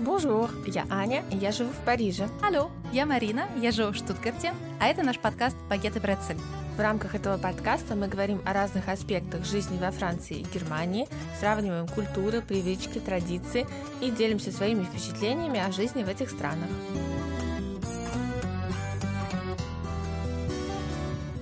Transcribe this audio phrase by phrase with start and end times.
[0.00, 2.28] Bonjour, я Аня, и я живу в Париже.
[2.42, 6.36] Алло, я Марина, я живу в Штутгарте, а это наш подкаст «Багет и Брецель».
[6.76, 11.08] В рамках этого подкаста мы говорим о разных аспектах жизни во Франции и Германии,
[11.40, 13.66] сравниваем культуры, привычки, традиции
[14.02, 16.68] и делимся своими впечатлениями о жизни в этих странах.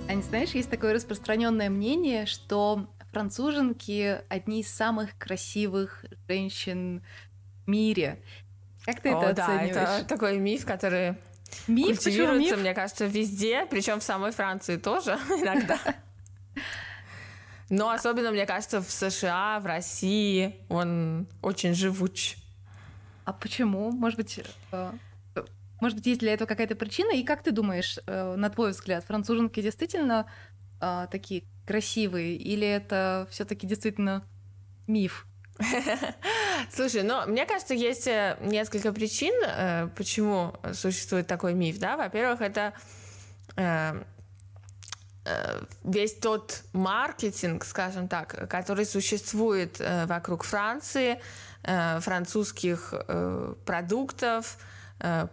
[0.09, 7.03] Ань, знаешь, есть такое распространенное мнение, что француженки одни из самых красивых женщин
[7.65, 8.23] в мире.
[8.85, 10.01] Как ты О, это да, оцениваешь?
[10.01, 11.17] это такой миф, который
[11.69, 11.87] Миф?
[11.87, 12.61] Почему культивируется, миф?
[12.61, 15.79] мне кажется, везде, причем в самой Франции тоже иногда.
[17.71, 22.37] Но особенно, мне кажется, в США, в России он очень живуч.
[23.25, 23.91] А почему?
[23.91, 24.41] Может быть,
[24.73, 24.93] э,
[25.81, 27.13] может быть, есть для этого какая-то причина?
[27.13, 30.27] И как ты думаешь, э, на твой взгляд, француженки действительно
[30.81, 34.25] э, такие красивые, или это все-таки действительно
[34.87, 35.27] миф?
[36.73, 41.97] Слушай, ну, мне кажется, есть э, несколько причин, э, почему существует такой миф, да.
[41.97, 42.73] Во-первых, это
[43.57, 44.03] э,
[45.25, 51.21] э, весь тот маркетинг, скажем так, который существует вокруг Франции,
[51.63, 52.93] французских
[53.65, 54.59] продуктов,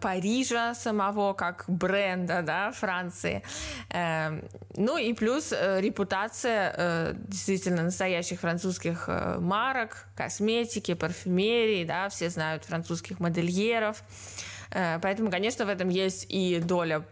[0.01, 3.41] Парижа самого как бренда, да, Франции.
[3.89, 4.41] Э,
[4.77, 12.29] Ну и плюс э, репутация э, действительно настоящих французских э, марок, косметики, парфюмерии, да, все
[12.29, 14.03] знают французских модельеров.
[14.71, 17.03] Э, Поэтому, конечно, в этом есть и доля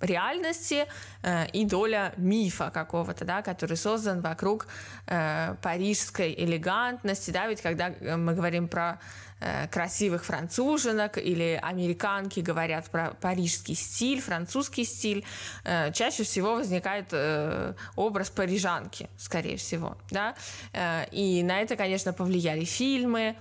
[0.00, 0.86] реальности,
[1.22, 4.66] э, и доля мифа какого-то, да, который создан вокруг
[5.06, 9.31] э, парижской элегантности, да, ведь когда э, мы говорим про э,
[9.70, 15.24] красивых француженок или американки говорят про парижский стиль, французский стиль,
[15.64, 20.34] э, чаще всего возникает э, образ парижанки, скорее всего, да,
[20.72, 23.36] Э, и на это, конечно, повлияли фильмы,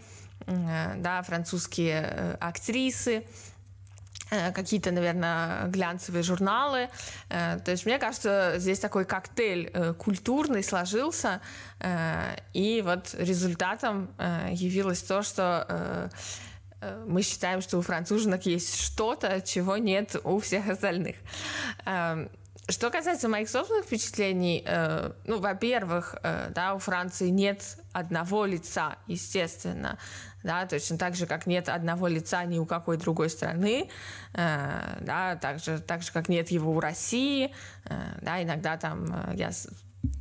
[0.47, 3.23] э, да, французские э, актрисы, э,
[4.53, 6.89] какие-то, наверное, глянцевые журналы.
[7.29, 11.41] Э, То есть, мне кажется, здесь такой коктейль э, культурный сложился,
[11.79, 16.09] э, и вот результатом э, явилось то, что э,
[16.81, 21.15] э, мы считаем, что у француженок есть что-то, чего нет у всех остальных.
[21.85, 22.29] Эм,
[22.69, 28.95] Что касается моих собственных впечатлений, э, ну, во-первых, э, да, у Франции нет одного лица,
[29.07, 29.97] естественно,
[30.43, 33.89] да, точно так же, как нет одного лица ни у какой другой страны,
[34.33, 37.53] э, да, так же, так же, как нет его у России,
[37.85, 39.51] э, да, иногда там э, я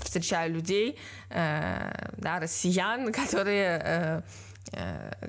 [0.03, 0.99] встречаю людей,
[1.31, 4.23] э, да, россиян, которые э,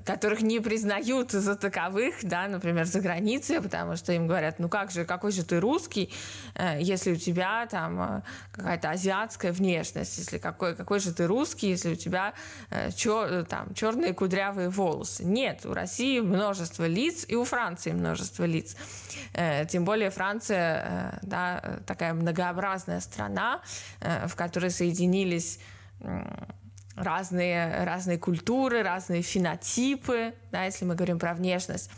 [0.05, 4.91] которых не признают за таковых, да, например, за границей, потому что им говорят, ну как
[4.91, 6.11] же, какой же ты русский,
[6.55, 11.69] э, если у тебя там э, какая-то азиатская внешность, если какой, какой же ты русский,
[11.69, 12.33] если у тебя
[12.69, 15.23] э, чё- там черные кудрявые волосы.
[15.25, 18.75] Нет, у России множество лиц, и у Франции множество лиц.
[19.33, 23.61] Э, Тем более Франция, э, да, э, такая многообразная страна,
[24.01, 25.59] э, в которой соединились
[26.95, 31.89] разные, разные культуры, разные фенотипы, да, если мы говорим про внешность.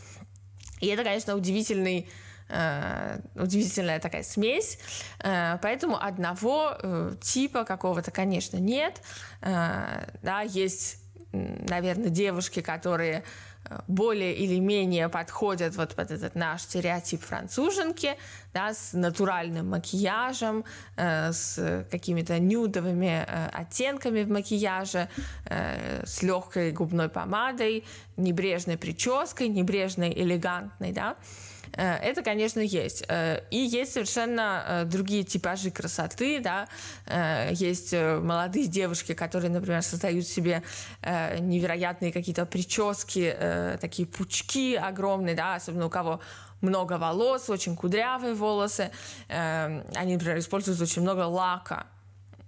[0.80, 2.10] И это, конечно, удивительный
[2.50, 4.78] э, удивительная такая смесь,
[5.20, 9.02] Э, поэтому одного э, типа какого-то, конечно, нет.
[9.42, 10.98] Да, есть,
[11.32, 13.24] наверное, девушки, которые
[13.88, 18.18] более или менее подходят вот под этот наш стереотип француженки,
[18.54, 20.64] да, с натуральным макияжем,
[20.96, 25.10] э, с какими-то нюдовыми э, оттенками в макияже,
[25.46, 27.84] э, с легкой губной помадой,
[28.18, 31.12] небрежной прической, небрежной, элегантной, да.
[31.12, 33.04] Э, Это, конечно, есть.
[33.08, 36.68] Э, И есть совершенно э, другие типажи красоты, да.
[37.08, 40.62] Э, Есть э, молодые девушки, которые, например, создают себе
[41.02, 46.20] э, невероятные какие-то прически, э, такие пучки огромные, да, особенно у кого
[46.62, 48.92] много волос, очень кудрявые волосы.
[49.28, 51.88] Э, Они, например, используют очень много лака,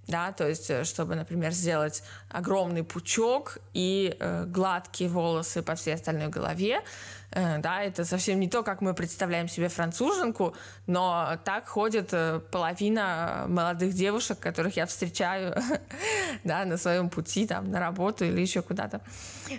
[0.07, 5.95] да, то есть, э, чтобы, например, сделать огромный пучок и э, гладкие волосы по всей
[5.95, 6.83] остальной голове, Э,
[7.31, 10.55] да, это совсем не то, как мы представляем себе француженку,
[10.87, 15.55] но так ходит э, половина молодых девушек, которых я встречаю,
[16.43, 19.01] да, на своем пути, там, на работу или еще куда-то,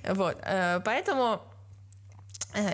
[0.08, 1.56] вот, э, поэтому Э,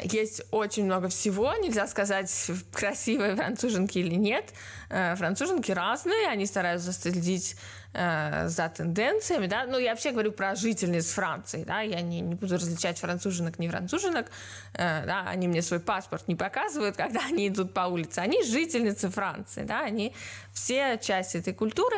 [0.05, 2.31] Есть очень много всего, нельзя сказать,
[2.73, 4.53] красивые француженки или нет.
[4.91, 7.56] Э, Француженки разные, они стараются следить
[7.93, 9.67] э, за тенденциями, да.
[9.67, 13.69] Ну, я вообще говорю про жительниц Франции, да, я не, не буду различать француженок, не
[13.69, 14.31] француженок,
[14.75, 18.20] э, да, они мне свой паспорт не показывают, когда они идут по улице.
[18.20, 20.14] Они жительницы Франции, да, они
[20.53, 21.97] все часть этой культуры.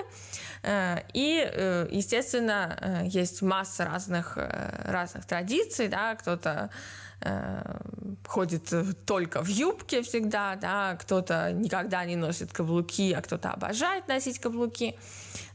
[0.62, 6.70] Э, И, э, естественно, э, есть масса разных, э, разных традиций, да, кто-то
[7.24, 7.78] э,
[8.26, 8.72] ходит
[9.06, 14.96] только в юбке всегда, да, кто-то никогда не носит каблуки, а кто-то обожает носить каблуки.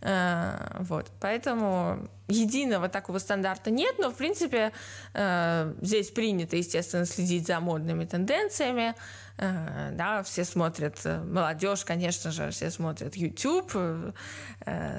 [0.02, 4.72] Э, вот, поэтому единого такого стандарта нет, но, в принципе,
[5.14, 8.96] э, здесь принято, естественно, следить за модными тенденциями,
[9.38, 13.72] э, да, все смотрят, молодежь, конечно же, все смотрят YouTube,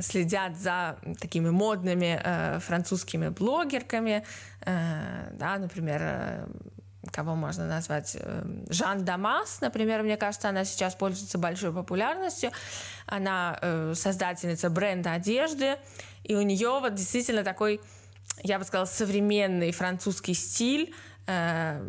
[0.00, 4.24] следят за такими модными французскими блогерками,
[4.64, 6.48] да, например,
[7.12, 8.16] кого можно назвать,
[8.68, 12.50] Жан Дамас, например, мне кажется, она сейчас пользуется большой популярностью.
[13.06, 15.78] Она э, создательница бренда одежды,
[16.24, 17.80] и у нее вот действительно такой,
[18.42, 20.94] я бы сказала, современный французский стиль,
[21.26, 21.82] э,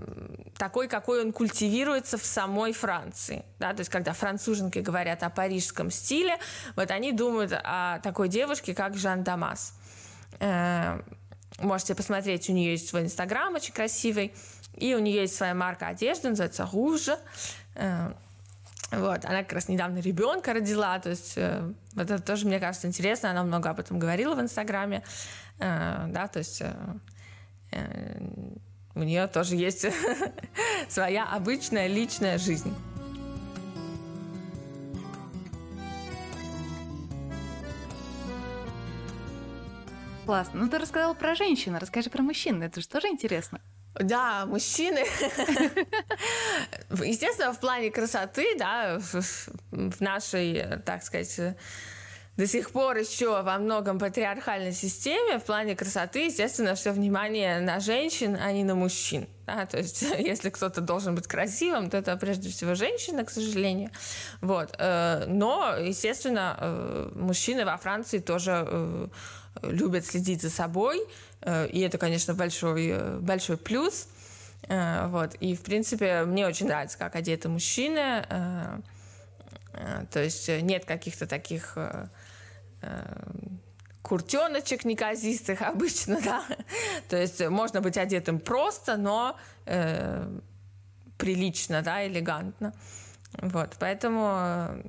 [0.58, 3.44] такой, какой он культивируется в самой Франции.
[3.60, 3.74] Да?
[3.74, 6.38] То есть, когда француженки говорят о парижском стиле,
[6.78, 9.74] вот они думают о такой девушке, как Жан Дамас.
[10.40, 11.02] Э,
[11.60, 14.34] можете посмотреть, у нее есть свой инстаграм очень красивый,
[14.76, 17.18] и у нее есть своя марка одежды, называется Rouge.
[17.76, 18.14] Э,
[18.92, 23.32] вот, она как раз недавно ребенка родила, то есть э, это тоже, мне кажется, интересно,
[23.32, 25.04] она много об этом говорила в Инстаграме,
[25.60, 26.62] э, да, то есть
[28.94, 29.86] у нее тоже есть
[30.90, 32.76] своя обычная личная жизнь.
[40.26, 40.62] Классно.
[40.62, 42.62] Ну, ты рассказала про женщин, расскажи про мужчин.
[42.62, 43.60] Это же тоже интересно.
[43.96, 45.00] Да, мужчины.
[46.90, 49.00] Естественно, в плане красоты, да,
[49.72, 51.56] в нашей, так сказать,
[52.38, 57.80] до сих пор еще во многом патриархальной системе в плане красоты, естественно, все внимание на
[57.80, 59.28] женщин, а не на мужчин.
[59.46, 59.66] Да?
[59.66, 63.92] То есть, если кто-то должен быть красивым, то это прежде всего женщина, к сожалению.
[64.40, 64.74] Вот.
[64.80, 69.08] Э, но, естественно, э, мужчины во Франции тоже э,
[69.64, 71.00] любят следить за собой,
[71.46, 74.08] и это, конечно, большой, э, большой плюс.
[74.68, 75.36] Э, вот.
[75.36, 78.26] И, в принципе, мне очень нравится, как одеты мужчины.
[80.12, 81.78] То есть нет каких-то таких
[84.02, 86.44] куртеночек неказистых обычно, да.
[87.10, 90.28] То есть можно быть одетым просто, но э,
[91.18, 92.74] прилично, да, элегантно.
[93.42, 94.84] Вот, поэтому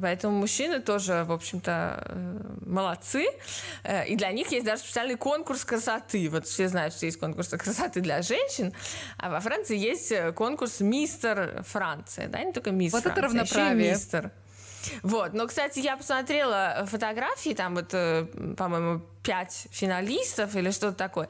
[0.00, 3.26] Поэтому мужчины тоже, в общем-то, э, молодцы.
[3.84, 6.28] Э, и для них есть даже специальный конкурс красоты.
[6.30, 8.72] Вот все знают, что есть конкурс красоты для женщин,
[9.18, 12.28] а во Франции есть э, конкурс «Мистер Франция».
[12.28, 13.88] Да, не только «Мисс вот Франция», это равноправие.
[13.88, 14.30] еще и «Мистер».
[15.04, 17.90] Вот, но, кстати, я посмотрела фотографии, там вот,
[18.56, 21.28] по-моему, пять финалистов или что-то такое.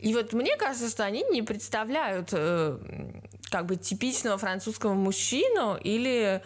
[0.00, 6.42] И вот мне кажется, что они не представляют как бы типичного французского мужчину или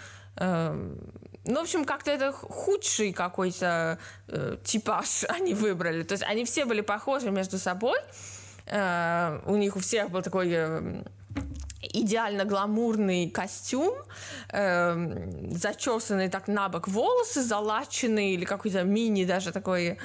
[1.46, 3.98] ну, в общем, как-то это худший какой-то
[4.28, 6.02] э, типаж они выбрали.
[6.02, 7.98] То есть они все были похожи между собой.
[8.66, 11.02] Э, у них у всех был такой э,
[11.82, 13.94] идеально гламурный костюм,
[14.50, 19.98] э, зачесанные так на бок волосы, залаченные или какой-то мини даже такой,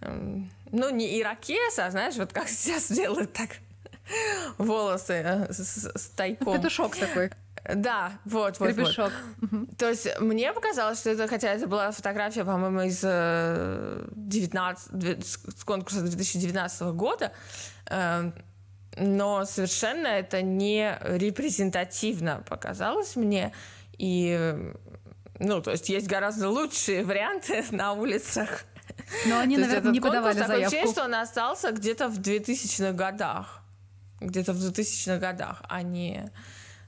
[0.00, 0.38] э,
[0.72, 3.50] ну, не ирокез, а знаешь, вот как сейчас делают так
[4.58, 6.54] волосы э, с, с тайком.
[6.54, 7.30] Это шок такой.
[7.64, 9.12] Да, вот, вот, Гребешок.
[9.40, 9.76] вот.
[9.76, 15.64] То есть мне показалось, что это, хотя это была фотография, по-моему, из 19, э, с
[15.64, 17.32] конкурса 2019 года,
[17.86, 18.32] э,
[18.96, 23.52] но совершенно это не репрезентативно показалось мне.
[23.98, 24.56] И,
[25.38, 28.64] ну, то есть есть гораздо лучшие варианты на улицах.
[29.26, 30.76] Но они, наверное, не подавали заявку.
[30.76, 33.62] Такое что он остался где-то в 2000-х годах.
[34.20, 36.30] Где-то в 2000-х годах, а не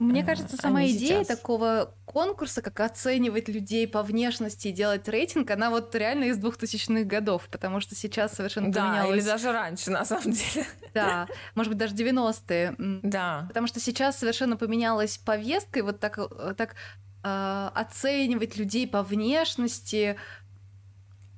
[0.03, 1.39] мне кажется, сама идея сейчас.
[1.39, 7.05] такого конкурса, как оценивать людей по внешности и делать рейтинг, она вот реально из 2000-х
[7.05, 9.17] годов, потому что сейчас совершенно да, поменялось.
[9.19, 10.67] или даже раньше, на самом деле.
[10.95, 12.75] Да, может быть, даже 90-е.
[13.03, 13.45] Да.
[13.49, 16.75] Потому что сейчас совершенно поменялась повестка, и вот так, э, так
[17.25, 20.19] э, оценивать людей по внешности,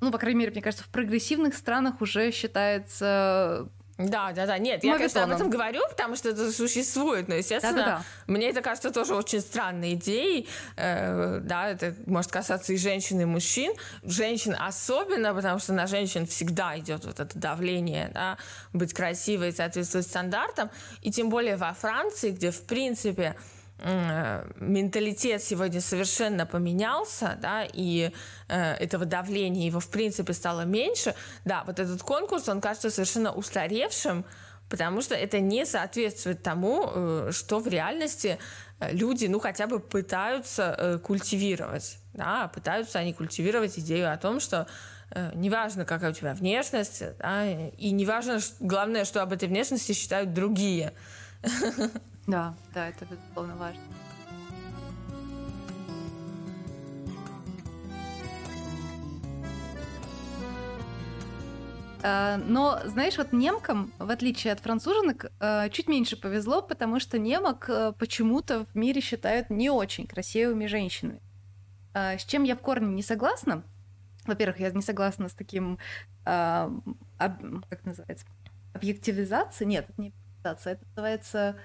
[0.01, 4.59] ну, по крайней мере, мне кажется, в прогрессивных странах уже считается да, да, да.
[4.59, 7.29] Нет, я, конечно, об этом говорю, потому что это существует.
[7.29, 8.33] Но, естественно, да, да, да.
[8.33, 10.49] мне это кажется тоже очень странной идеей.
[10.77, 13.73] Э, да, это может касаться и женщин, и мужчин.
[14.03, 18.37] Женщин особенно, потому что на женщин всегда идет вот это давление, да,
[18.73, 20.71] быть красивой и соответствовать стандартам.
[21.03, 23.37] И тем более во Франции, где, в принципе,
[23.81, 28.13] менталитет сегодня совершенно поменялся, да, и
[28.49, 31.15] э, этого давления его в принципе стало меньше,
[31.45, 34.25] да, вот этот конкурс, он кажется совершенно устаревшим,
[34.69, 38.39] потому что это не соответствует тому, э, что в реальности
[38.79, 44.41] э, люди, ну, хотя бы пытаются э, культивировать, да, пытаются они культивировать идею о том,
[44.41, 44.67] что
[45.11, 50.33] э, неважно, какая у тебя внешность, да, и неважно, главное, что об этой внешности считают
[50.33, 50.95] другие,
[52.27, 53.83] Да, да, это безусловно важно.
[62.05, 67.19] Э, но, знаешь, вот немкам, в отличие от француженок, э, чуть меньше повезло, потому что
[67.19, 71.21] немок э, почему-то в мире считают не очень красивыми женщинами.
[71.95, 73.63] С чем я в корне не согласна.
[74.27, 75.79] Во-первых, я не согласна с таким,
[76.25, 76.61] как
[77.85, 78.27] называется,
[78.73, 79.69] объективизацией.
[79.69, 81.57] Нет, это не объективизация, это называется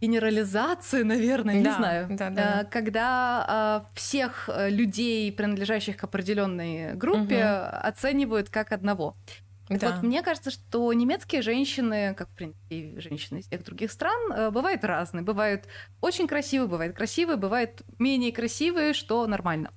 [0.00, 2.64] генерализации, наверное, не да, знаю, да, да.
[2.70, 7.78] когда всех людей, принадлежащих к определенной группе, угу.
[7.82, 9.16] оценивают как одного.
[9.68, 9.92] Да.
[9.92, 14.32] Вот мне кажется, что немецкие женщины, как в принципе и женщины из всех других стран,
[14.32, 15.22] э, бывают разные.
[15.22, 15.64] Бывают
[16.00, 19.70] очень красивые, бывают красивые, бывают менее красивые, что нормально.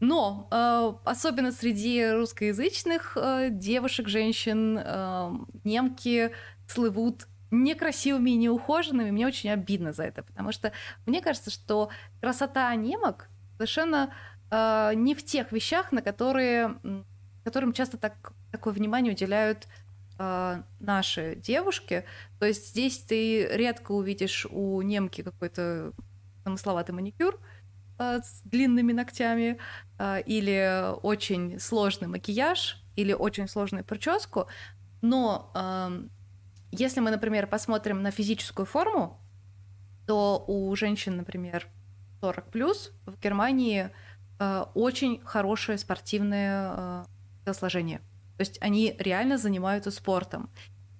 [0.00, 5.30] Но э, особенно среди русскоязычных э, девушек, женщин, э,
[5.64, 6.30] немки
[6.66, 9.10] слывут некрасивыми и неухоженными.
[9.10, 10.72] Мне очень обидно за это, потому что
[11.06, 11.90] мне кажется, что
[12.20, 14.12] красота немок совершенно
[14.50, 16.78] э, не в тех вещах, на которые,
[17.44, 19.66] которым часто так, такое внимание уделяют
[20.18, 22.04] э, наши девушки.
[22.38, 25.92] То есть здесь ты редко увидишь у немки какой-то
[26.44, 27.38] замысловатый маникюр
[27.98, 29.58] э, с длинными ногтями
[29.98, 34.48] э, или очень сложный макияж или очень сложную прическу,
[35.02, 36.08] но э,
[36.70, 39.20] если мы, например, посмотрим на физическую форму,
[40.06, 41.66] то у женщин, например,
[42.20, 43.90] 40 плюс в Германии
[44.38, 47.04] э, очень хорошее спортивное э,
[47.44, 47.98] телосложение.
[48.36, 50.50] То есть они реально занимаются спортом.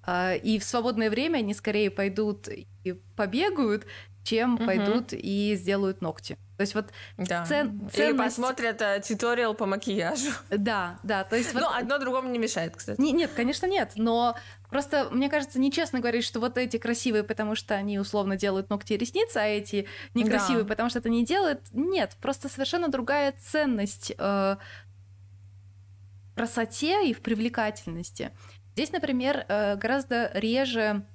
[0.05, 3.85] Э, и в свободное время они скорее пойдут и побегают,
[4.23, 4.65] чем угу.
[4.65, 6.37] пойдут и сделают ногти.
[6.57, 7.45] То есть вот да.
[7.45, 7.97] цен, ценность...
[7.97, 10.31] Или посмотрят uh, туториал по макияжу.
[10.49, 11.23] Да, да.
[11.23, 11.61] То есть вот...
[11.61, 12.99] Ну, одно другому не мешает, кстати.
[12.99, 13.93] Не, нет, конечно, нет.
[13.95, 14.35] Но
[14.69, 18.91] просто, мне кажется, нечестно говорить, что вот эти красивые, потому что они условно делают ногти
[18.91, 20.69] и ресницы, а эти некрасивые, да.
[20.69, 21.61] потому что это не делают.
[21.71, 24.59] Нет, просто совершенно другая ценность э, в
[26.35, 28.31] красоте и в привлекательности.
[28.73, 31.05] Здесь, например, э, гораздо реже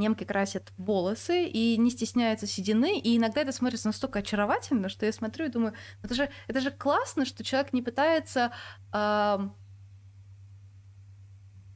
[0.00, 5.12] немки красят волосы и не стесняются седины, и иногда это смотрится настолько очаровательно, что я
[5.12, 8.50] смотрю и думаю, это же, это же классно, что человек не пытается
[8.92, 9.38] э,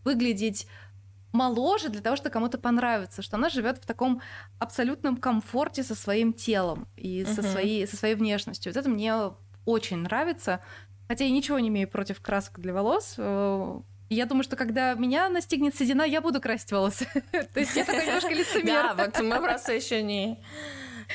[0.05, 0.67] выглядеть
[1.33, 4.23] моложе для того, чтобы кому-то понравиться, что она живет в таком
[4.59, 7.35] абсолютном комфорте со своим телом и uh-huh.
[7.35, 8.73] со, своей, со своей внешностью.
[8.73, 9.15] Вот это мне
[9.65, 10.61] очень нравится.
[11.09, 13.17] Хотя я ничего не имею против красок для волос.
[14.11, 17.07] Я думаю, что когда меня настигнет седина, я буду красить волосы.
[17.33, 18.95] То есть я такой немножко лицемер.
[18.95, 20.39] Да, вот мы просто еще не,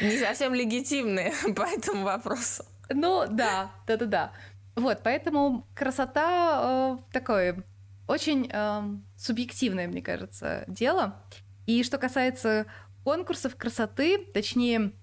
[0.01, 2.63] не совсем легитимны по этому вопросу.
[2.89, 4.31] Ну, да, да-да-да.
[4.75, 7.63] Вот, поэтому красота э, такое
[8.07, 8.81] очень э,
[9.17, 11.21] субъективное, мне кажется, дело.
[11.67, 12.65] И что касается
[13.03, 14.93] конкурсов красоты, точнее,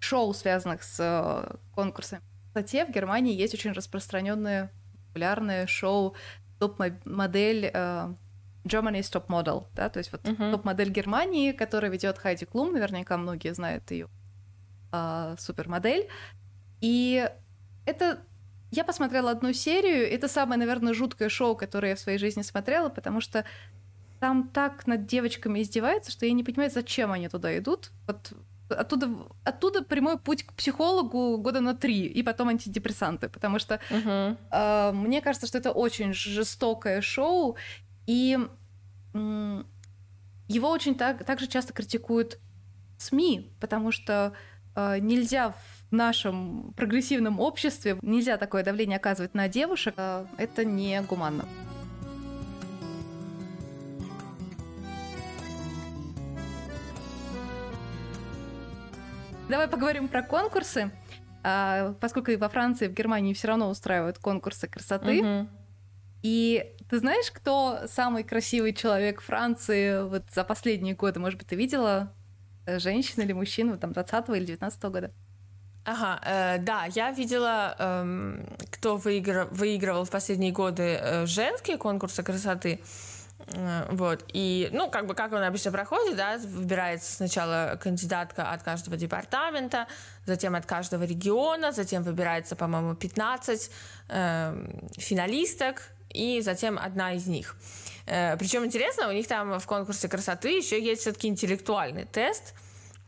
[0.00, 2.20] шоу, связанных с э, конкурсами
[2.52, 4.72] красоте, в Германии есть очень распространенное
[5.06, 6.16] популярное шоу
[6.58, 8.14] топ-модель э,
[8.64, 10.52] Germany's Top Model, да, то есть вот uh-huh.
[10.52, 14.08] топ-модель Германии, которая ведет Хайди Клум, наверняка многие знают ее
[14.92, 16.08] э, супермодель.
[16.80, 17.30] И
[17.86, 18.20] это
[18.70, 22.88] я посмотрела одну серию, это самое, наверное, жуткое шоу, которое я в своей жизни смотрела,
[22.88, 23.44] потому что
[24.20, 27.90] там так над девочками издеваются, что я не понимаю, зачем они туда идут.
[28.06, 28.32] Вот
[28.68, 29.10] оттуда,
[29.44, 34.36] оттуда прямой путь к психологу года на три, и потом антидепрессанты, потому что uh-huh.
[34.50, 37.56] э, мне кажется, что это очень жестокое шоу,
[38.06, 38.38] и
[39.14, 39.64] э,
[40.48, 42.38] его очень так, так же часто критикуют
[42.98, 44.32] СМИ, потому что
[44.74, 51.00] э, нельзя в нашем прогрессивном обществе, нельзя такое давление оказывать на девушек, э, это не
[51.02, 51.46] гуманно.
[59.48, 60.90] Давай поговорим про конкурсы.
[61.42, 65.20] А, поскольку и во Франции, и в Германии все равно устраивают конкурсы красоты.
[65.20, 65.48] Угу.
[66.22, 71.20] И ты знаешь, кто самый красивый человек Франции вот за последние годы?
[71.20, 72.14] Может быть, ты видела
[72.64, 75.12] э, женщину или мужчину там 20 или 19 года?
[75.84, 82.22] Ага, э, да, я видела, э, кто выигрывал, выигрывал в последние годы э, женские конкурсы
[82.22, 82.80] красоты.
[82.80, 83.13] Э,
[83.90, 84.24] вот.
[84.32, 89.86] И, ну, как бы, как он обычно проходит, да, выбирается сначала кандидатка от каждого департамента,
[90.24, 93.70] затем от каждого региона, затем выбирается, по-моему, 15
[94.08, 97.56] э, финалисток, и затем одна из них.
[98.06, 102.54] Э, причем интересно, у них там в конкурсе красоты еще есть все-таки интеллектуальный тест.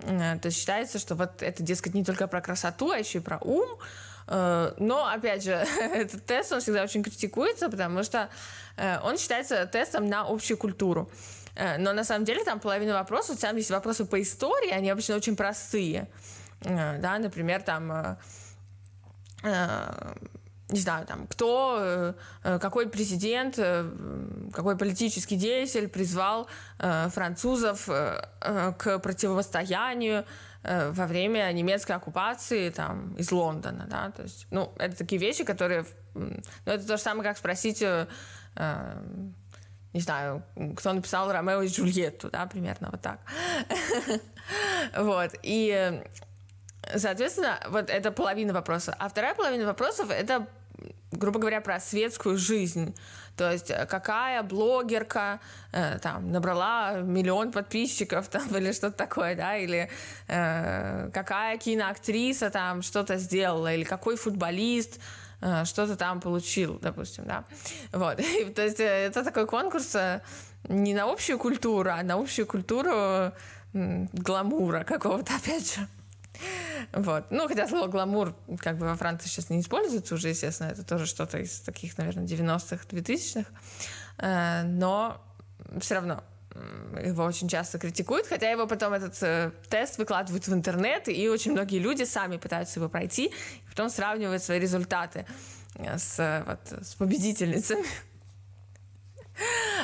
[0.00, 3.22] Э, то есть считается, что вот это, дескать, не только про красоту, а еще и
[3.22, 3.78] про ум.
[4.26, 8.28] Э, но, опять же, этот тест, он всегда очень критикуется, потому что э,
[8.76, 11.10] он считается тестом на общую культуру.
[11.56, 15.16] Э, но на самом деле там половина вопросов, там есть вопросы по истории, они обычно
[15.16, 16.08] очень простые.
[16.60, 18.18] Э, да, например, там
[20.68, 23.54] не знаю, там, кто, какой президент,
[24.52, 30.24] какой политический деятель призвал французов к противостоянию
[30.64, 35.84] во время немецкой оккупации там, из Лондона, да, то есть, ну, это такие вещи, которые,
[36.14, 36.32] ну,
[36.64, 37.84] это то же самое, как спросить
[38.56, 40.42] не знаю,
[40.76, 43.20] кто написал Ромео и Джульетту, да, примерно вот так.
[44.96, 46.02] Вот, и,
[46.94, 48.94] соответственно, вот это половина вопросов.
[48.98, 50.46] А вторая половина вопросов— это,
[51.10, 52.94] грубо говоря, про светскую жизнь.
[53.36, 55.40] То есть э, какая блогерка
[55.72, 59.90] э, там набрала миллион подписчиков там или что-то такое, да, или
[60.28, 65.00] э, какая киноактриса там что-то сделала, или какой футболист
[65.40, 67.44] что-то там получил, допустим, да.
[67.92, 68.20] Вот.
[68.20, 70.22] И, то есть э, это такой конкурс э,
[70.68, 73.32] не на общую культуру, а на общую культуру
[73.72, 75.86] гламура какого-то, опять же.
[76.92, 77.24] Вот.
[77.30, 81.06] Ну, хотя слово гламур как бы во Франции сейчас не используется уже, естественно, это тоже
[81.06, 84.64] что-то из таких, наверное, 90-х, 2000-х.
[84.64, 85.22] Но
[85.80, 86.22] все равно
[87.02, 91.52] его очень часто критикуют, хотя его потом этот э, тест выкладывают в интернет, и очень
[91.52, 95.26] многие люди сами пытаются его пройти, и потом сравнивают свои результаты
[95.74, 97.84] э, с, э, вот, с победительницами.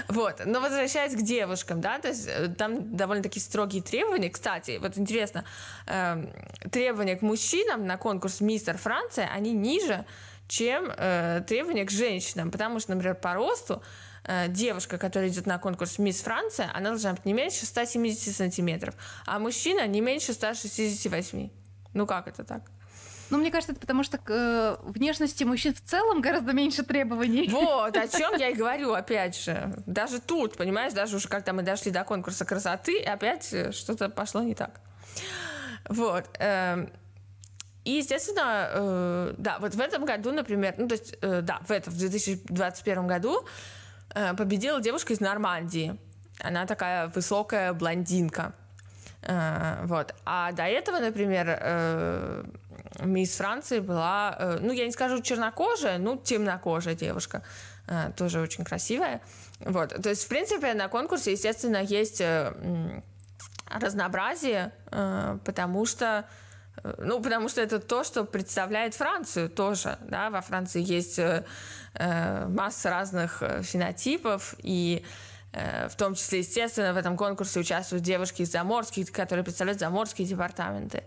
[0.08, 4.30] Вот, но возвращаясь к девушкам, да, то есть э, там довольно-таки строгие требования.
[4.30, 5.44] Кстати, вот интересно,
[5.86, 6.24] э,
[6.70, 10.04] требования к мужчинам на конкурс «Мистер Франция», они ниже,
[10.48, 13.82] чем э, требования к женщинам, потому что, например, по росту
[14.24, 18.94] Э, девушка, которая идет на конкурс Мисс Франция, она должна быть не меньше 170 сантиметров,
[19.26, 21.50] а мужчина не меньше 168.
[21.94, 22.62] Ну как это так?
[23.30, 27.48] Ну, мне кажется, это потому что к э, внешности мужчин в целом гораздо меньше требований.
[27.48, 29.72] Вот, о чем я и говорю, опять же.
[29.86, 34.42] Даже тут, понимаешь, даже уже когда мы дошли до конкурса красоты, опять э, что-то пошло
[34.42, 34.80] не так.
[35.88, 36.26] Вот.
[36.38, 36.88] Э,
[37.84, 41.70] и, естественно, э, да, вот в этом году, например, ну, то есть, э, да, в
[41.70, 43.46] этом, в 2021 году
[44.36, 45.98] победила девушка из Нормандии.
[46.40, 48.54] Она такая высокая блондинка.
[49.22, 50.14] Э, вот.
[50.24, 52.44] А до этого, например, э,
[53.00, 57.42] мисс Франции была, ну, я не скажу чернокожая, ну, темнокожая девушка.
[58.16, 59.20] Тоже очень красивая.
[59.60, 59.90] Вот.
[60.02, 62.22] То есть, в принципе, на конкурсе, естественно, есть
[63.68, 66.24] разнообразие, потому что
[66.98, 71.44] ну, потому что это то, что представляет Францию тоже, да, во Франции есть э,
[72.48, 75.04] масса разных э, фенотипов, и
[75.52, 80.26] э, в том числе, естественно, в этом конкурсе участвуют девушки из заморских, которые представляют заморские
[80.26, 81.04] департаменты.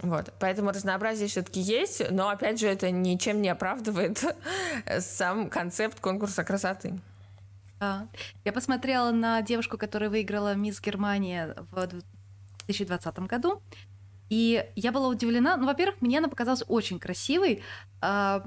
[0.00, 0.32] Вот.
[0.40, 4.24] Поэтому разнообразие все-таки есть, но, опять же, это ничем не оправдывает
[5.00, 6.98] сам концепт конкурса красоты.
[7.80, 8.06] А,
[8.44, 11.86] я посмотрела на девушку, которая выиграла Мисс Германия в
[12.66, 13.62] 2020 году,
[14.28, 15.56] и я была удивлена.
[15.56, 17.62] Ну, во-первых, мне она показалась очень красивой,
[18.00, 18.40] э,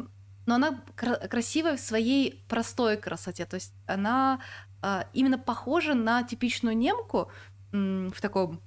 [0.46, 3.46] но она кра- красивая в своей простой красоте.
[3.46, 4.40] То есть она
[4.82, 7.32] э, именно похожа на типичную немку
[7.74, 8.60] э, в таком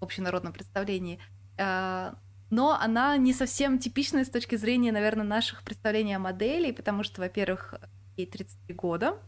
[0.00, 1.18] общенародном представлении.
[1.58, 2.14] Э,
[2.50, 7.20] но она не совсем типичная с точки зрения, наверное, наших представлений о модели, потому что,
[7.20, 7.74] во-первых,
[8.16, 9.18] ей 33 года.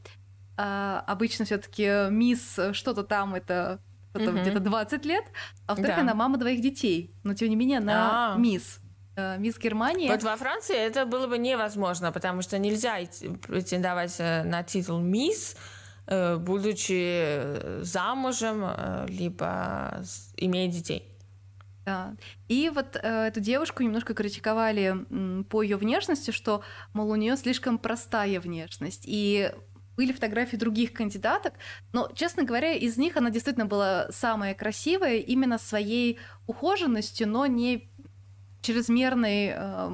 [0.56, 3.80] Э, обычно все-таки мисс что-то там это
[4.16, 4.40] кто-то угу.
[4.40, 5.24] где-то 20 лет,
[5.66, 6.02] а во-вторых, да.
[6.02, 7.14] она мама двоих детей.
[7.22, 8.38] Но тем не менее, она А-а-а.
[8.38, 8.80] мисс.
[9.16, 10.10] Э, мисс Германия.
[10.10, 12.96] Вот во Франции это было бы невозможно, потому что нельзя
[13.46, 15.56] претендовать э, на титул мисс,
[16.06, 18.64] э, будучи замужем,
[19.08, 20.02] либо
[20.36, 21.16] имея детей.
[21.86, 22.16] Да.
[22.48, 27.36] И вот э, эту девушку немножко критиковали м, по ее внешности, что, мол, у нее
[27.36, 29.04] слишком простая внешность.
[29.06, 29.52] И
[29.96, 31.54] были фотографии других кандидаток,
[31.92, 37.90] но, честно говоря, из них она действительно была самая красивая именно своей ухоженностью, но не
[38.60, 39.90] чрезмерной э,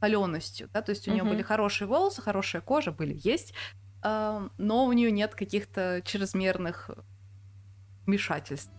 [0.00, 0.68] холеностью.
[0.72, 0.82] Да?
[0.82, 1.32] То есть у нее угу.
[1.32, 3.54] были хорошие волосы, хорошая кожа, были, есть,
[4.02, 6.90] э, но у нее нет каких-то чрезмерных
[8.06, 8.72] вмешательств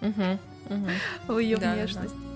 [0.00, 0.38] угу.
[0.70, 0.88] Угу.
[1.34, 2.14] в ее да, внешность.
[2.14, 2.31] Да.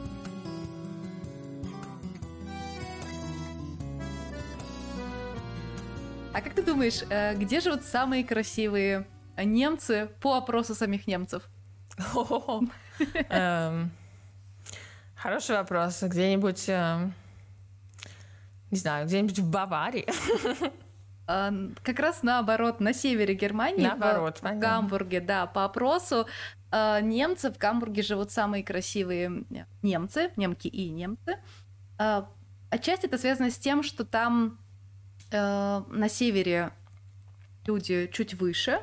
[6.36, 9.06] А как ты думаешь, э, где живут самые красивые
[9.38, 11.48] немцы по опросу самих немцев?
[13.30, 13.90] Эм,
[15.14, 16.02] хороший вопрос.
[16.02, 17.14] Где-нибудь, эм,
[18.70, 20.06] не знаю, где-нибудь в Баварии?
[21.26, 26.26] А, как раз наоборот, на севере Германии, наоборот, в Гамбурге, да, по опросу
[26.70, 29.44] э, немцев в Гамбурге живут самые красивые
[29.82, 31.38] немцы, немки и немцы.
[31.98, 32.24] Э,
[32.68, 34.60] отчасти это связано с тем, что там
[35.30, 36.72] Э, на севере
[37.66, 38.80] люди чуть выше,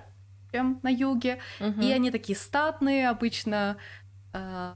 [0.52, 1.40] чем на юге.
[1.60, 1.82] Угу.
[1.82, 3.78] И они такие статные, обычно
[4.34, 4.76] э,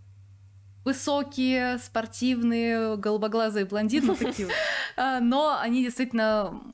[0.85, 4.47] высокие, спортивные, голубоглазые блондины такие.
[4.95, 6.73] А, но они действительно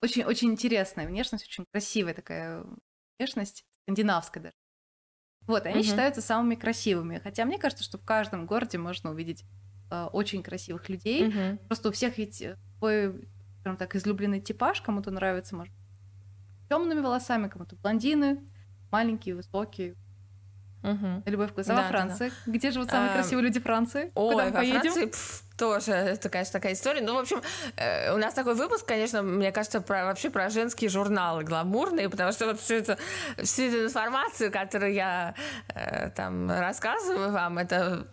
[0.00, 2.64] очень, очень интересная внешность, очень красивая такая
[3.18, 4.54] внешность, скандинавская даже.
[5.46, 7.18] Вот, они считаются самыми красивыми.
[7.18, 9.44] Хотя мне кажется, что в каждом городе можно увидеть
[9.90, 11.32] э, очень красивых людей.
[11.66, 12.42] Просто у всех ведь
[12.78, 13.28] свой,
[13.62, 15.72] скажем так, излюбленный типаж, кому-то нравится, может,
[16.68, 18.40] темными волосами, кому-то блондины,
[18.90, 19.94] маленькие, высокие.
[20.82, 21.22] Угу.
[21.26, 22.30] Любовь Кузова, да, Франция.
[22.30, 22.52] Да, да.
[22.52, 24.10] Где живут самые а, красивые люди Франции?
[24.16, 24.80] Ой, Куда мы поедем?
[24.80, 27.02] Франции, пф, тоже, это, конечно, такая история.
[27.02, 27.40] Ну, в общем,
[27.76, 32.32] э, у нас такой выпуск, конечно, мне кажется, про, вообще про женские журналы гламурные, потому
[32.32, 32.96] что вот всю эту,
[33.40, 35.36] всю эту информацию, которую я
[35.72, 38.08] э, там рассказываю вам, это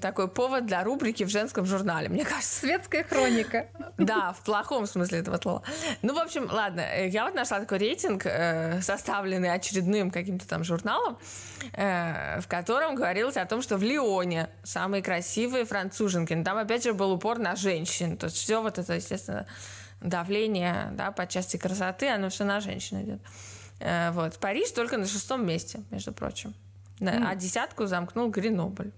[0.00, 2.60] такой повод для рубрики в женском журнале, мне кажется.
[2.60, 3.66] Светская хроника.
[3.98, 5.62] Да, в плохом смысле этого слова.
[6.00, 10.64] Ну, в общем, ладно, э, я вот нашла такой рейтинг, э, составленный очередным каким-то там
[10.64, 11.18] журналом,
[11.74, 16.32] э, в котором говорилось о том, что в Лионе самые красивые француженки.
[16.32, 18.16] Но там опять опять же, был упор на женщин.
[18.16, 19.46] То есть все вот это, естественно,
[20.00, 23.20] давление да, по части красоты, оно все на женщин идет.
[23.80, 24.38] Э, вот.
[24.38, 26.54] Париж только на шестом месте, между прочим.
[27.00, 27.24] Mm.
[27.26, 28.90] А десятку замкнул Гренобль.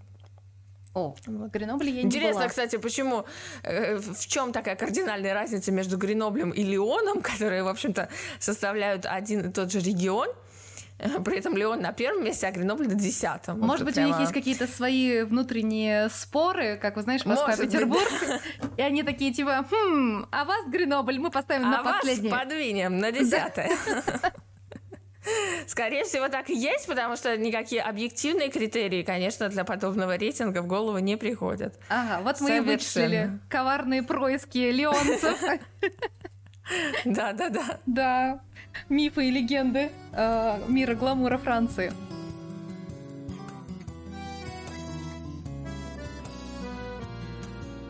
[0.95, 1.53] О, вот.
[1.53, 2.49] Гренобль я не Интересно, была.
[2.49, 3.25] кстати, почему,
[3.63, 9.49] э, в чем такая кардинальная разница между Греноблем и Лионом, которые, в общем-то, составляют один
[9.49, 10.29] и тот же регион–
[11.25, 13.61] При этом Леон на первом месте, а Гренобль на десятом.
[13.61, 14.09] Может быть, прямо...
[14.09, 18.09] у них есть какие-то свои внутренние споры, как вы знаешь, Москва, Петербург.
[18.77, 22.33] И они такие типа, хм, а вас, Гренобль, мы поставим а на последнее.
[22.33, 23.71] вас подвинем на десятое.
[25.67, 30.67] Скорее всего, так и есть, потому что никакие объективные критерии, конечно, для подобного рейтинга в
[30.67, 31.79] голову не приходят.
[31.89, 35.39] Ага, вот мы и вычислили коварные происки леонцев.
[37.05, 37.81] Да, да, да.
[37.85, 38.41] Да
[38.89, 41.93] мифы и легенды э, мира гламура Франции.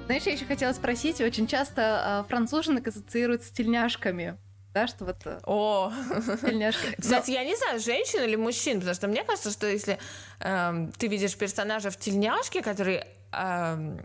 [0.07, 4.37] Знаешь, я еще хотела спросить, очень часто э, француженок ассоциируют с тельняшками.
[4.75, 5.19] Да, что вот...
[5.25, 5.93] Э, О!
[6.41, 6.87] Тельняшка.
[6.99, 9.99] Кстати, я не знаю, женщин или мужчин, потому что мне кажется, что если
[10.41, 13.97] э, ты видишь персонажа в тельняшке, который э,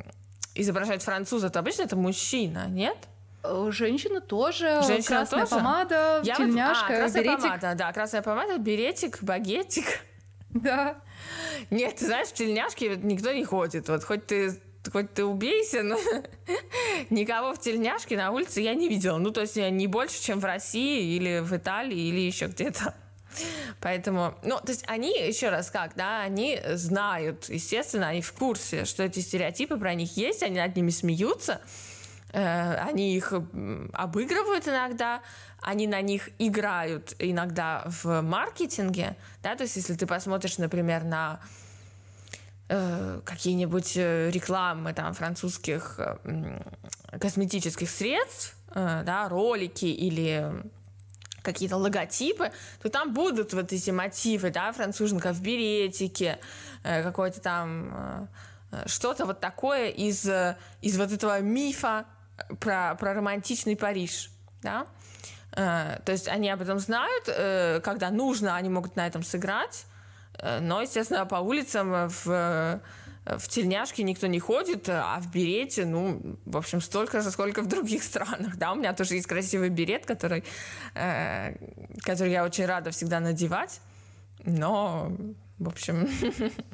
[0.55, 2.97] изображает француза, то обычно это мужчина, нет?
[3.47, 4.81] Э, женщина тоже.
[4.85, 5.55] Женщина красная тоже?
[5.55, 6.93] помада, Я тельняшка, вот...
[6.93, 7.43] а, красная беретик.
[7.43, 9.85] помада, да, красная помада, беретик, багетик.
[10.49, 10.97] Да.
[11.69, 13.89] Нет, ты знаешь, в тельняшке никто не ходит.
[13.89, 14.57] Вот хоть ты
[14.91, 15.97] хоть ты убейся, но
[17.09, 19.17] никого в тельняшке на улице я не видела.
[19.17, 22.93] Ну, то есть не больше, чем в России или в Италии или еще где-то.
[23.81, 28.85] Поэтому, ну, то есть они, еще раз как, да, они знают, естественно, они в курсе,
[28.85, 31.61] что эти стереотипы про них есть, они над ними смеются,
[32.37, 33.33] они их
[33.93, 35.21] обыгрывают иногда,
[35.61, 41.39] они на них играют иногда в маркетинге, да, то есть если ты посмотришь, например, на
[42.69, 46.59] э, какие-нибудь э, рекламы там французских э,
[47.19, 50.51] косметических средств, э, да, ролики или
[51.41, 56.39] какие-то логотипы, то там будут вот эти мотивы, да, француженка в беретике,
[56.83, 58.29] э, какой-то там
[58.71, 60.27] э, что-то вот такое из,
[60.81, 62.05] из вот этого мифа
[62.59, 64.87] про, про романтичный Париж, да,
[65.51, 69.85] э, то есть они об этом знают, э, когда нужно, они могут на этом сыграть,
[70.39, 72.81] э, но, естественно, по улицам в
[73.25, 77.67] в тельняшке никто не ходит, а в берете, ну, в общем, столько же, сколько в
[77.67, 80.43] других странах, да, у меня тоже есть красивый берет, который,
[80.93, 81.55] э,
[82.01, 83.81] который я очень рада всегда надевать,
[84.43, 85.11] но
[85.57, 86.09] в общем,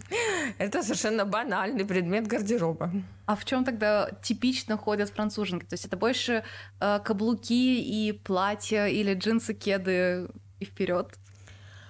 [0.58, 2.92] это совершенно банальный предмет гардероба.
[3.28, 5.66] А в чем тогда типично ходят француженки?
[5.66, 6.44] То есть это больше
[6.80, 11.16] э, каблуки и платья или джинсы, кеды и вперед?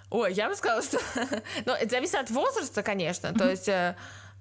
[0.09, 0.99] Ой, я бы сказала, что...
[1.65, 3.33] ну, это зависит от возраста, конечно.
[3.33, 3.95] То есть э,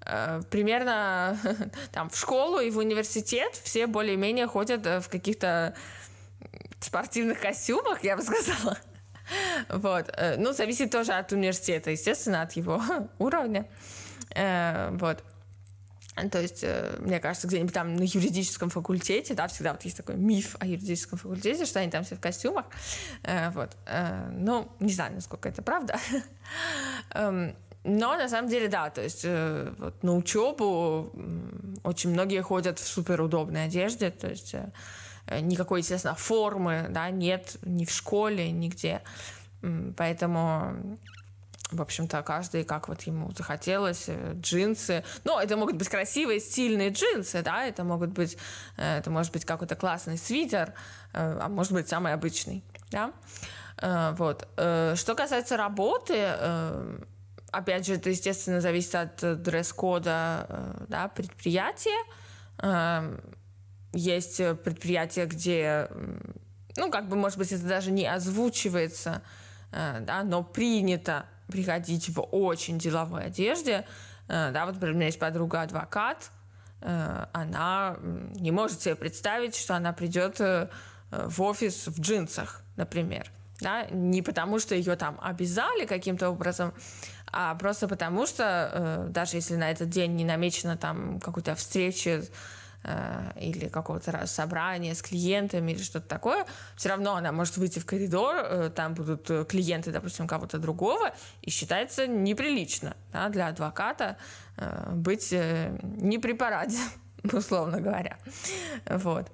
[0.05, 1.39] э, примерно
[1.93, 5.77] там в школу и в университет все более-менее ходят э, в каких-то
[6.81, 8.77] спортивных костюмах, я бы сказала.
[9.69, 10.11] Вот.
[10.17, 12.83] Э, ну, зависит тоже от университета, естественно, от его
[13.19, 13.67] уровня.
[14.35, 15.23] Э, вот.
[16.31, 20.17] То есть, э, мне кажется, где-нибудь там на юридическом факультете, да, всегда вот есть такой
[20.17, 22.67] миф о юридическом факультете, что они там все в костюмах.
[23.55, 23.71] Вот.
[24.33, 25.99] Ну, не знаю, насколько это правда.
[27.15, 31.11] Эм, но на самом деле, да, то есть вот, на учебу
[31.83, 34.55] очень многие ходят в суперудобной одежде, то есть
[35.41, 39.03] никакой, естественно, формы, да, нет ни в школе, нигде.
[39.97, 40.99] Поэтому
[41.73, 45.05] в общем-то, каждый как вот ему захотелось, э, джинсы.
[45.25, 48.37] Ну, это могут быть красивые, стильные джинсы, да, это могут быть,
[48.77, 50.75] э, это может быть какой-то классный свитер,
[51.13, 53.13] э, а может быть самый обычный, да.
[53.83, 54.47] Вот.
[54.57, 56.29] Что касается работы,
[57.51, 61.97] опять же, это, естественно, зависит от дресс-кода да, предприятия.
[63.93, 65.89] Есть предприятия, где,
[66.77, 69.23] ну, как бы, может быть, это даже не озвучивается,
[69.73, 73.85] да, но принято приходить в очень деловой одежде.
[74.29, 76.31] Э, да, вот, например, у меня есть подруга адвокат,
[76.81, 80.69] э, она не может себе представить, что она придет э,
[81.11, 83.31] в офис в джинсах, например.
[83.61, 83.87] Да?
[83.91, 86.73] Не потому, что ее там обязали каким-то образом,
[87.33, 92.25] а просто потому, что даже если на этот день не намечена там какая-то встреча
[92.83, 97.85] Э, или какого-то собрания с клиентами или что-то такое, все равно она может выйти в
[97.85, 101.13] коридор, э, там будут э, клиенты, допустим, кого-то другого,
[101.43, 104.17] и считается неприлично да, для адвоката
[104.93, 106.79] быть не при параде,
[107.33, 108.17] условно говоря.
[108.87, 109.31] Вот.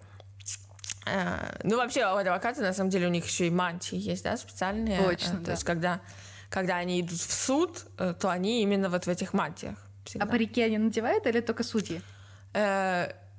[1.62, 5.02] Ну, вообще, у адвоката, на самом деле, у них еще и мантии есть, да, специальные.
[5.02, 5.52] Точно, То да.
[5.52, 6.00] есть, когда,
[6.48, 9.76] когда они идут в суд, то они именно вот в этих мантиях.
[10.04, 10.26] Всегда.
[10.26, 12.00] А парики они надевают или только судьи?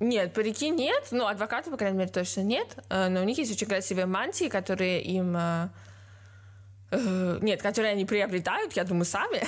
[0.00, 3.50] Нет, парики нет, ну, адвокаты, по крайней мере, точно нет, э, но у них есть
[3.50, 5.36] очень красивые мантии, которые им...
[5.36, 5.70] Э,
[6.92, 9.42] э, нет, которые они приобретают, я думаю, сами,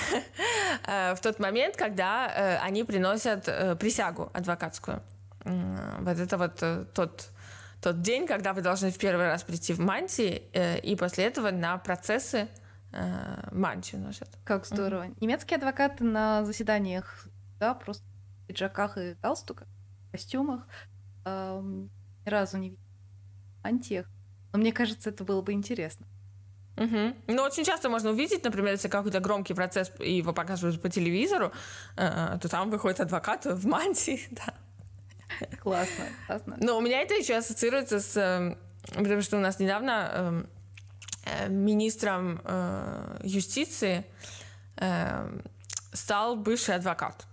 [1.14, 3.44] в тот момент, когда они приносят
[3.78, 5.02] присягу адвокатскую.
[5.44, 6.62] Вот это вот
[6.94, 7.28] тот,
[7.80, 10.42] тот день, когда вы должны в первый раз прийти в мантии,
[10.82, 12.48] и после этого на процессы
[13.52, 14.28] мантию носят.
[14.44, 15.04] Как здорово.
[15.04, 15.16] Mm-hmm.
[15.20, 17.26] Немецкие адвокаты на заседаниях,
[17.58, 18.04] да, просто
[18.42, 19.68] в пиджаках и галстуках
[20.10, 20.66] костюмах.
[21.24, 21.90] Эм,
[22.24, 22.90] ни разу не видела
[23.62, 24.06] антиях.
[24.52, 26.06] Но мне кажется, это было бы интересно.
[26.76, 27.14] Угу.
[27.26, 31.52] Ну, очень часто можно увидеть, например, если какой-то громкий процесс, и его показывают по телевизору,
[31.96, 34.54] э, то там выходит адвокат в мантии, да.
[35.60, 36.56] Классно, классно.
[36.60, 38.16] Но у меня это еще ассоциируется с...
[38.16, 38.56] Э,
[38.94, 40.48] потому что у нас недавно эм,
[41.26, 44.04] э, министром э, юстиции
[44.76, 45.40] э,
[45.92, 47.26] стал бывший адвокат,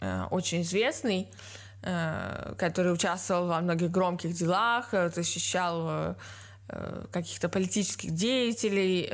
[0.00, 6.16] э, очень известный, Э, который участвовал во многих громких делах, э, защищал
[6.68, 9.06] э, каких-то политических деятелей,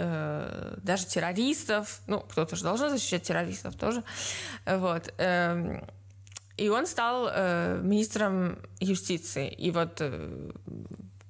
[0.83, 2.01] даже террористов.
[2.07, 4.05] Ну, кто-то же должен защищать террористов тоже.
[4.67, 5.13] Вот.
[5.19, 5.85] Эм,
[6.57, 7.25] и он стал
[7.83, 9.49] министром юстиции.
[9.51, 10.01] И вот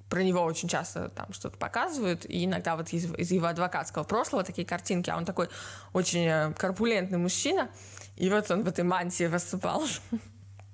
[0.09, 4.43] про него очень часто там что-то показывают, и иногда вот из, из его адвокатского прошлого
[4.43, 5.49] такие картинки, а он такой
[5.91, 7.67] очень корпулентный мужчина,
[8.15, 9.83] и вот он в этой мантии выступал.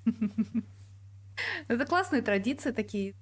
[1.68, 3.14] Это классные традиции такие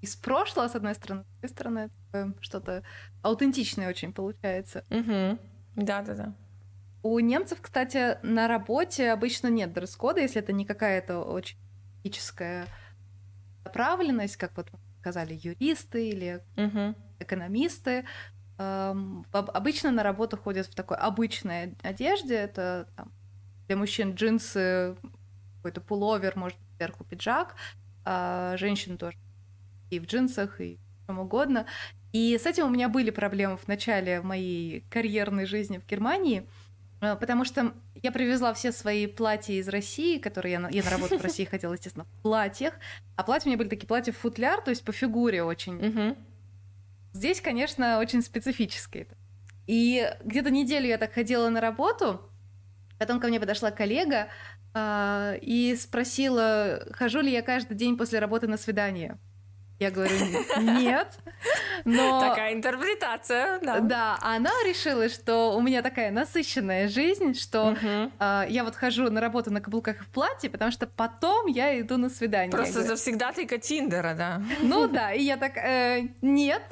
[0.00, 2.82] из прошлого, с одной стороны, с другой стороны, что-то
[3.22, 4.84] аутентичное очень получается.
[5.74, 6.34] Да, да, да.
[7.02, 11.58] У немцев, кстати, на работе обычно нет дресс-кода, если это не какая-то очень
[12.02, 12.66] этическая
[13.64, 16.94] направленность, как вот сказали юристы или угу.
[17.20, 18.04] экономисты.
[18.58, 22.34] Эм, обычно на работу ходят в такой обычной одежде.
[22.34, 23.12] Это там,
[23.68, 24.96] для мужчин джинсы,
[25.66, 27.56] какой-то пуловер, может, сверху пиджак,
[28.04, 29.16] а женщины тоже
[29.90, 31.66] и в джинсах, и чем угодно.
[32.12, 36.46] И с этим у меня были проблемы в начале моей карьерной жизни в Германии,
[37.00, 40.90] а, потому что я привезла все свои платья из России, которые я на, я на
[40.90, 42.74] работу в России ходила, естественно, в платьях.
[43.16, 46.16] А платья у меня были такие платья в футляр, то есть по фигуре очень.
[47.12, 49.08] Здесь, конечно, очень специфические.
[49.66, 52.20] И где-то неделю я так ходила на работу,
[52.98, 54.28] потом ко мне подошла коллега,
[54.78, 59.16] а, и спросила, хожу ли я каждый день после работы на свидание.
[59.78, 60.14] Я говорю,
[60.60, 61.18] нет.
[61.86, 62.20] Но...
[62.20, 63.80] Такая интерпретация, да.
[63.80, 68.12] Да, она решила, что у меня такая насыщенная жизнь, что угу.
[68.18, 71.96] э, я вот хожу на работу на каблуках в платье, потому что потом я иду
[71.96, 72.50] на свидание.
[72.50, 74.42] Просто завсегда только Тиндера, да.
[74.60, 76.62] Ну да, и я так, э, нет.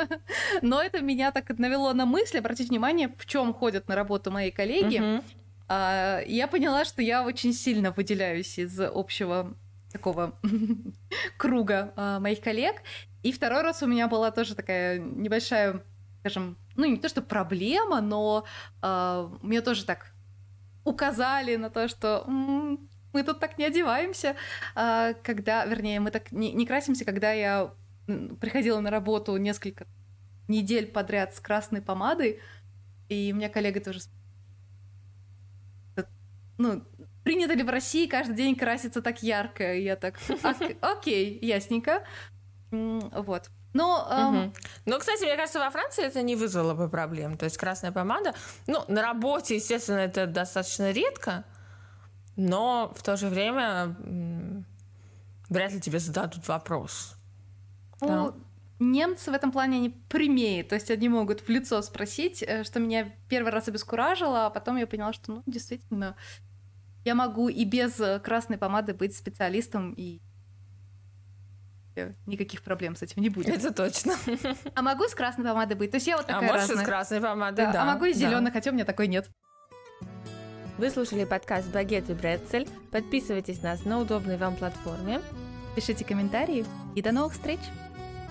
[0.62, 4.52] Но это меня так навело на мысль обратить внимание, в чем ходят на работу мои
[4.52, 4.98] коллеги.
[4.98, 5.24] Угу.
[5.68, 9.54] А, я поняла, что я очень сильно выделяюсь из общего
[9.92, 10.38] такого
[11.36, 12.76] круга а, моих коллег.
[13.22, 15.82] И второй раз у меня была тоже такая небольшая,
[16.20, 18.44] скажем, ну не то что проблема, но
[18.80, 20.12] э, мне тоже так
[20.84, 24.36] указали на то, что м-м, мы тут так не одеваемся,
[24.74, 27.74] когда, вернее, мы так не, не красимся, когда я
[28.40, 29.86] приходила на работу несколько
[30.46, 32.40] недель подряд с красной помадой,
[33.08, 34.00] и у меня коллега тоже
[36.58, 36.84] ну,
[37.24, 39.74] принято ли в России каждый день краситься так ярко?
[39.74, 40.18] Я так,
[40.80, 42.04] окей, ясненько.
[42.70, 43.50] Вот.
[43.74, 44.54] Но, эм, Мгм.
[44.86, 47.36] Но, кстати, мне кажется, во Франции это не вызвало бы проблем.
[47.36, 48.34] То есть красная помада,
[48.66, 51.44] ну, на работе, естественно, это достаточно редко,
[52.36, 53.94] но в то же время
[55.48, 57.16] вряд ли тебе зададут вопрос.
[58.00, 58.34] ну,
[58.78, 62.80] немцы в этом плане они прямее, то есть они могут в лицо спросить, э, что
[62.80, 66.16] меня первый раз обескуражило, а потом я поняла, что, ну, действительно,
[67.04, 70.20] я могу и без э, красной помады быть специалистом, и
[72.26, 73.48] никаких проблем с этим не будет.
[73.48, 74.14] Это точно.
[74.74, 75.90] А могу с красной помадой быть?
[75.90, 76.86] То есть я вот А такая можешь и с разная.
[76.86, 77.82] красной помадой, Да, да.
[77.82, 78.18] а могу и да.
[78.18, 79.28] зеленый, хотя у меня такой нет.
[80.78, 82.68] Вы слушали подкаст «Багет и Брецель».
[82.92, 85.20] Подписывайтесь на нас на удобной вам платформе.
[85.74, 87.58] Пишите комментарии и до новых встреч!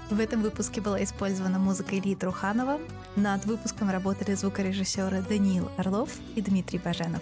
[0.10, 2.80] В этом выпуске была использована музыка Ильи Труханова.
[3.18, 7.22] Над выпуском работали звукорежиссеры Даниил Орлов и Дмитрий Баженов.